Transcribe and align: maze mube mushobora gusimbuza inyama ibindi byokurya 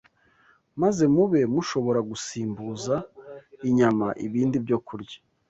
maze 0.81 1.03
mube 1.15 1.41
mushobora 1.53 1.99
gusimbuza 2.09 2.95
inyama 3.69 4.07
ibindi 4.25 4.55
byokurya 4.65 5.17